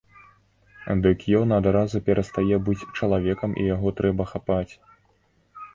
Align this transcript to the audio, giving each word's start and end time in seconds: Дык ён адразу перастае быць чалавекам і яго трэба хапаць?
Дык 1.03 1.19
ён 1.41 1.53
адразу 1.59 2.01
перастае 2.07 2.55
быць 2.71 2.81
чалавекам 2.97 3.49
і 3.65 3.69
яго 3.75 3.87
трэба 4.03 4.23
хапаць? 4.35 4.69